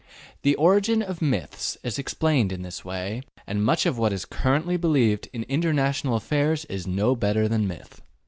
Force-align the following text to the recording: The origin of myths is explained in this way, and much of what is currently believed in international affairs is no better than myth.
The 0.41 0.55
origin 0.55 1.03
of 1.03 1.21
myths 1.21 1.77
is 1.83 1.99
explained 1.99 2.51
in 2.51 2.63
this 2.63 2.83
way, 2.83 3.21
and 3.45 3.63
much 3.63 3.85
of 3.85 3.99
what 3.99 4.11
is 4.11 4.25
currently 4.25 4.75
believed 4.75 5.29
in 5.31 5.43
international 5.43 6.15
affairs 6.15 6.65
is 6.65 6.87
no 6.87 7.15
better 7.15 7.47
than 7.47 7.67
myth. 7.67 8.01